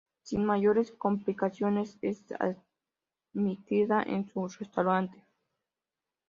[0.23, 2.23] Sin mayores complicaciones es
[3.33, 5.23] admitida en su restaurante.